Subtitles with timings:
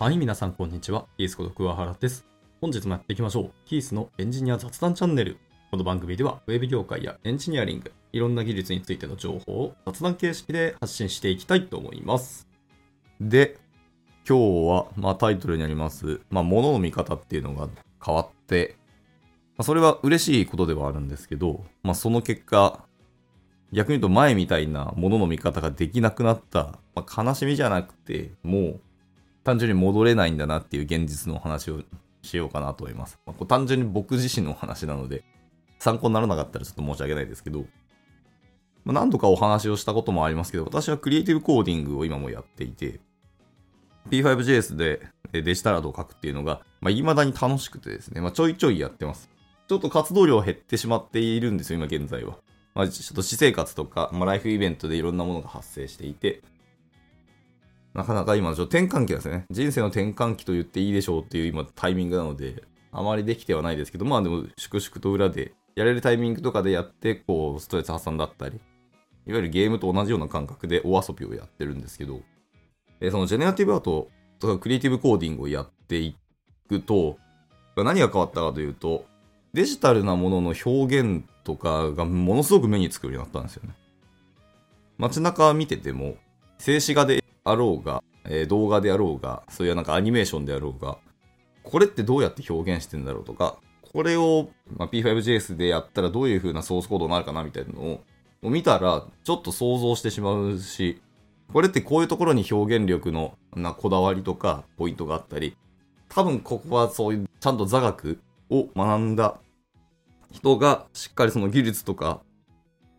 [0.00, 1.04] はい、皆さんこんにちは。
[1.18, 2.26] キースこと桑原です。
[2.62, 3.50] 本日もやっていきましょう。
[3.66, 5.36] キースのエンジニア雑談チャンネル。
[5.70, 12.48] この番組では、ウェブ業界やエンジニアリング、いろんな技術についての情報を雑談形式で発信していきたいと思います。
[13.20, 13.58] で、
[14.26, 17.68] 今日は、まあタイトルにあります、まあ物の見方っていうのが
[18.02, 18.76] 変わって、
[19.58, 22.86] まあ、それは嬉しいことではあるんですけど、まあその結果、
[23.70, 28.80] 逆に言うと前みたいなものの見方ができなくなった、まあ、悲しみじゃなくて、もう
[29.44, 31.82] 単純に戻れないんだなっていう現実のお話を
[32.22, 33.18] しようかなと思います。
[33.26, 35.24] まあ、これ単純に僕自身のお話なので、
[35.78, 37.64] 参考にならなかったらちょっと申し訳ないですけど、
[38.84, 43.00] まあ、何度かお話をしたこともありますけど、私はクリエイティブコーディングを今もやっていて、
[44.10, 49.30] P5JS でデジタルアドを書くっていうのが、まあ、未だに楽しくてですね、まあ、ちょいちょいやってます。
[49.68, 52.36] ちょっと活動量減ってしまっているんですよ、今現在は。
[52.74, 56.42] まあ、ちょっと私生活とか、まあ、ライフイベントでいろんなものが発生していて、
[57.94, 59.44] なかなか今ちょっと転換期ですね。
[59.50, 68.56] 人生の転換期と言っていいでしょうっていう今タイミングなので、あまりできてはないですけど、まあでも粛々と裏で、やれるタイミングとかでやって、こう、ストレス発散だったり、
[69.26, 72.20] いわゆるゲームと同じような感覚でお遊びをやってるんですけど、
[73.00, 76.16] えーそのジェネラティブアートとかクリエイティブコーディングをやってい
[76.68, 77.18] くと、
[77.76, 79.06] 何が変わったかというと、
[79.52, 83.74] デジタルなものの表現とかがものすごく目につくようになったんですよね。
[84.98, 86.16] 街中見てても、
[86.58, 87.19] 静止画で
[87.50, 90.98] あろうが、えー動画であろうが、そういうなんかアニメーションであろうが、
[91.62, 93.58] これってどうやって表現してんだろうとか、
[93.92, 98.00] これを、まあ、P5JS でやったらどういう風なソースコードになるかなみたいなの
[98.42, 101.00] を見たら、ちょっと想像してしまうし、
[101.52, 105.56] これってこういうところに表現力のなこだわりとかポイントがあったり、
[106.08, 109.40] 多分ここはそういうちゃんと座学を学んだ
[110.32, 112.20] 人がしっかりその技術とか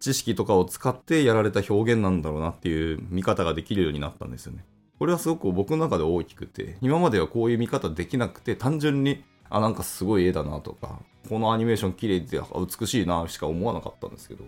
[0.00, 4.64] 知識とかを使ってやられた表現なんだろうなっていう見方ができるようになったんですよね。
[4.98, 12.40] これはすごく僕の中で大きくて、今まではこういう見方できなくて、単純に、あ、なんかすごい絵だなとか、このアニメーション綺麗で
[12.80, 14.44] 美しいなしか思わなかったんですけど、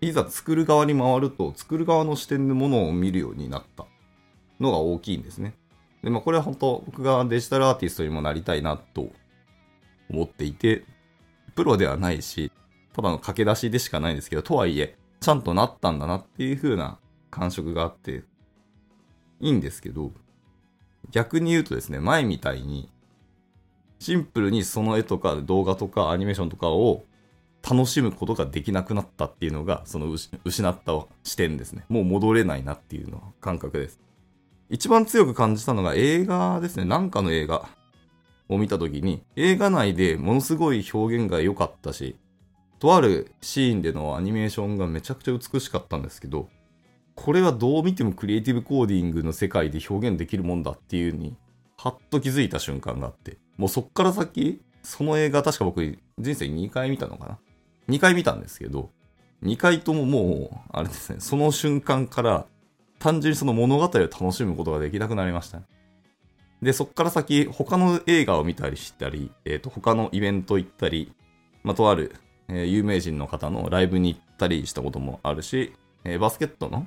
[0.00, 3.86] いざ作る側に回ると、作る側の視点でものを見るようになった
[4.60, 5.54] のが大きいんですね。
[6.02, 9.08] で、まあこれは本当僕がデジタルアーティストにもなりたいなと
[10.10, 10.84] 思っていて、
[11.56, 12.52] プロではないし、
[12.94, 16.98] ただの駆け出しでしかないんですけど、とはいえ、ちゃんとなったんだなっていう風な
[17.30, 18.22] 感触があって、
[19.40, 20.12] いいんですけど、
[21.10, 22.88] 逆に言うとですね、前みたいに、
[23.98, 27.04] シンプルにその絵とか動画とかアニメーションとかを
[27.68, 30.06] 楽しむことができなくなったっていうのが、その
[30.44, 31.84] 失った視点ですね。
[31.88, 33.98] もう戻れないなっていうのは感覚です。
[34.70, 36.84] 一番強く感じたのが映画ですね。
[36.84, 37.68] なんかの映画
[38.48, 42.16] を見たときに、映画内でものすごい表現が良かったし、
[42.78, 46.48] とあるシーンでのアニメーションがめちゃくちゃ美しかったんですけど、
[47.14, 51.36] これはどう見てもクリエイティブコーディングの世界で表現できるもんだっていうに、
[51.76, 55.80] はっと気づいた瞬間があって、もうそっから先、その映画確か僕
[56.18, 57.38] 人生2回見たのかな
[57.88, 58.90] ?2 回見たんですけど、
[59.42, 62.46] 2回とももう、あれですね、その瞬間から
[62.98, 65.64] 単純にその物語を楽しむことができなくなりましたね。
[66.62, 71.12] で、そっから先、他の映画を見たりしたり、えっ、と、他のイベント行ったり、
[71.62, 72.14] まあ、とある、
[72.48, 75.72] えー有名人の方のライブに行ったりしたこともあるし、
[76.04, 76.86] えーバスケットの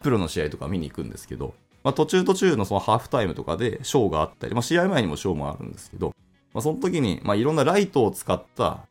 [0.00, 6.12] プロの試合とか見に行くんですけど、まあ、途中途中のそのハーフタイムとかでショーがあったり、まあ、試合前にもショーもあるんですけど、
[6.52, 8.86] まあ、その時に、まあ、いろんなライトを使った、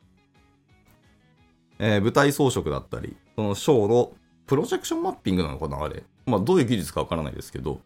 [1.80, 4.12] えー舞台装飾だったり、そのショーの
[4.48, 6.04] プロジェクションマッピングなのかなあれ。
[6.26, 7.80] まあ、どういう技術かわからないですけど、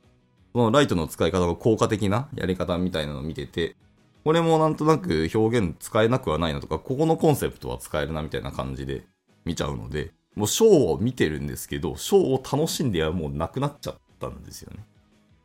[0.53, 3.75] そのライトの使い方が効果的なやり方みたいなのを見てて、
[4.23, 9.05] これもなんとなく表現使えなくはないなとか、ここのコンセプトは使えるなみたいな感じで
[9.45, 14.85] 見ちゃうので、もうショーを見てるんですけど、ショーを楽しんではもうなくなっちゃったんですよね。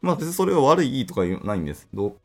[0.02, 2.16] まあ別にそれは悪いとか言うないんですけど、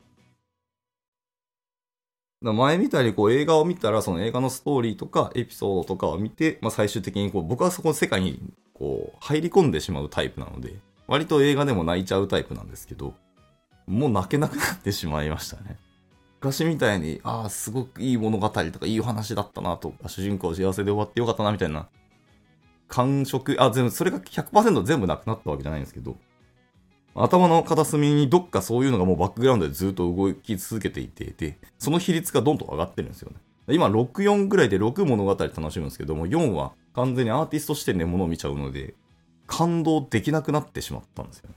[2.42, 8.40] だ前みたいにこう映画を見たら、その映画のストーリーとかエピソードとかを見て、まあ最終的にこう僕はそこの世界に
[8.74, 10.74] こう入り込んでしまうタイプなので、
[11.06, 13.14] 割と映画でも泣いちゃうタイプなんですけど、
[13.86, 15.78] もう泣けなくなってしまいましたね。
[16.42, 21.88] 昔みたいに、ああ、すごくいい物語とかいいお話だったなとか、主人公幸せで終わってよかったなみたいな
[22.88, 26.16] 感触、あ、全部、それが100%全部なくなったわけじゃないんですけど、
[27.14, 33.36] 頭の片隅にどっかそういうのがもうバックグラウンドでずっと動き続けていて、で、その比率がどんどん上がってるんですよね。
[33.68, 38.94] 今、6、4ぐらいで6物語楽しむんですけども、4は完全にアーティスト視点で物を見ちゃうので、
[39.46, 41.54] 感動できなくなってしまったんですよね。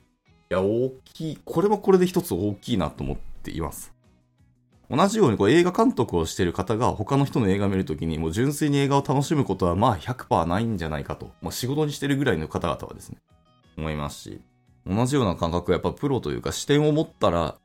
[0.50, 3.95] いや、大きい、これはこれで一つ大きいなと思っています。
[4.88, 13.18] 同じようにこう映画監督をしている方が他の人の映画を見るときにもう純粋に映画を楽しむことはまあ100%ないんじゃないかと、まあ、仕事にしてるぐらいの方々はですね、
[13.76, 14.40] 思いますし、
[14.86, 17.56] 同じような感覚はやっぱプロというか視点を持ったら、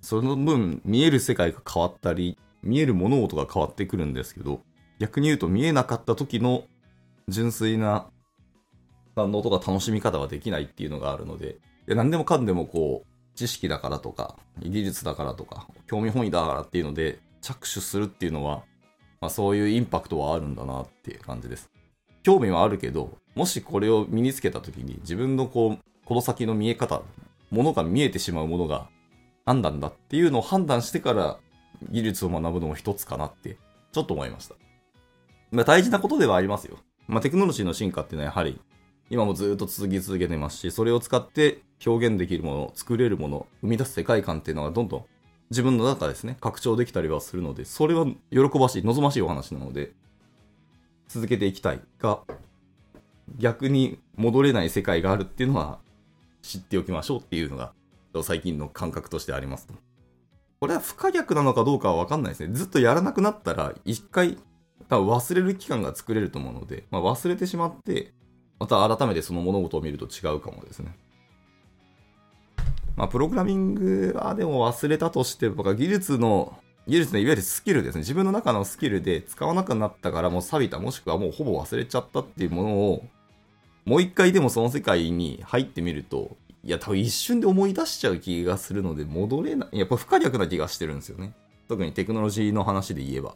[0.00, 4.60] その分見える世界が変わったり、見える物事が変わってくるんですけど、
[4.98, 6.64] 逆に言うと見えなかった時の
[7.28, 8.06] 純粋な
[9.14, 18.64] 感動とか楽しみ方はできないっていうのがあるので、いや何でもかんでもこう、知識だからとか、技術だからとか、興味本位だからっていうので、着手するっていうのは、
[19.20, 21.70] まあそういうインパクトはあるんだなっていう感じです。
[22.22, 27.02] 興味はあるけど、もしこれを身につけた時に自分のこう、この先の見え方、
[27.50, 28.88] ものが見えてしまうものが
[29.46, 31.38] 何なんだっていうのを判断してから
[31.90, 33.58] 技術を学ぶのも一つかなって
[33.92, 34.54] ちょっと思いました。
[35.50, 36.78] まあ大事なことではありますよ。
[37.06, 38.60] まあテクノロジーの進化っていうのはやはり
[39.10, 45.04] 今もずっと続き続けてますし、それを使って表現できるもの、作れるもの、生み出す世界観っていうのがどんどん
[45.50, 49.92] 自分の中ですね、拡張できたりはするので、それは喜ばしい、望ましいお話なので、
[51.08, 52.20] 続けていきたいが、
[53.38, 55.78] 逆に戻れない世界があるっていうのは
[56.42, 57.72] 知っておきましょうっていうのが
[58.22, 59.74] 最近の感覚としてありますと。
[60.60, 62.54] これは不可逆なのかどうかはわかんないですね。
[62.54, 64.38] ずっとやらなくなったら一回
[64.88, 68.12] 多分忘れる期間が作れると思うので、まあ、忘れてしまって、
[68.64, 70.96] また改めてその物事を見ると違うかもですね。
[72.96, 76.56] まあ、プログラミングはでも忘れたとして僕は技術の、
[76.86, 78.00] 技術のいわゆるスキルですね。
[78.00, 83.04] 自分の中のスキルで使わなくなったからもう錆びた、もしくはもうほぼ忘れちゃったっていうものを、
[83.84, 89.78] もう一回でもその世界に入ってみると、いや、多分一瞬で思い出しちゃう気がするので、戻れない。
[89.78, 91.34] やっぱ不可逆な気がしてるんですよね。
[91.68, 93.34] 特にテクノロジーの話で言えば。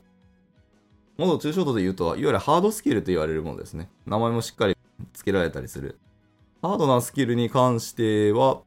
[1.18, 3.90] もっと抽象度で言うと、いわゆるハードスキルと言われるものですね。
[4.06, 4.77] 名前もしっかり
[5.12, 5.98] 付けられたりする。
[6.62, 8.62] ハードなスキルに関しては、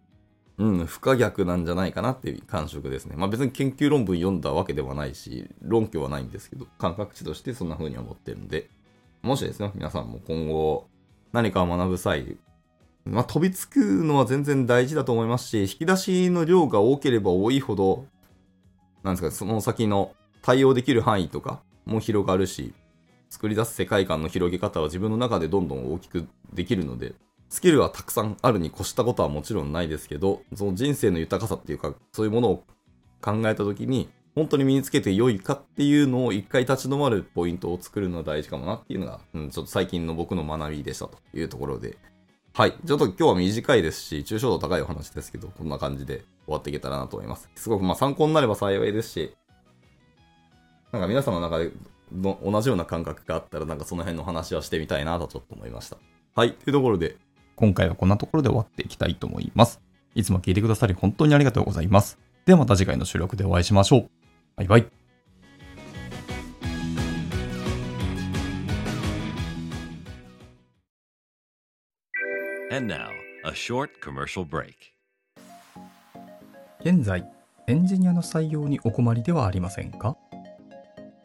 [0.57, 3.15] うん、不可逆なんじゃないかなっていう感触ですね。
[3.17, 8.69] まあ別に研究論文読んだわけではないし、論拠はないんですけど、感覚値としてそんな風に思ってるんで、
[9.21, 10.87] もしですね、皆さんも今後
[11.33, 12.37] 何かを学ぶ際、
[13.05, 18.05] まあ飛びつくのは全然大事だと思いますし、引き出しの量が多ければ多いほど、
[19.03, 22.73] なんですか、その先の対応できる範囲とかも広がるし、
[23.31, 27.15] 作り出す世界観の広げ方は自分の中でどんどん大きくできるので、
[27.49, 32.63] スキルはたくさんあるに越したことはもちろんないですけど、その人生の豊かさっていうか、そういうものを
[33.21, 41.97] 考えたときに、本当に身につけて良いかっていうのを一回立ち止まるポイントを作るのは大事かもなっていうのが、うん、ちょっと最近の僕の学びでしたというところで、
[42.53, 42.73] はい。
[42.85, 47.49] ちょっと今日は短いですし、抽象度高いお話ですけど、こんな感じで終わっていけたらなと思います。
[47.55, 49.33] すごくまあ参考になれば幸いですし、
[50.91, 51.71] なんか皆様の中で
[52.11, 55.97] の同じような感覚があったら、なんかその辺の話はしてみたいなとちょっと思いました。
[56.35, 56.53] はい。
[56.53, 57.17] というところで、
[57.55, 59.81] 今回はこんなところで終わっていきたいと思います。
[60.15, 62.17] いつも聞いてくださり本当にありがとうございます。
[62.45, 64.09] ではまた次回の収録でお会いしましょう。
[64.55, 64.85] バイバイ。
[76.79, 77.29] 現在、
[77.67, 80.17] エンジニアの採用にお困りではありませんか？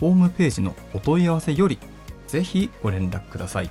[0.00, 1.78] ホームページのお問い合わせより、
[2.26, 3.70] ぜひご連絡ください。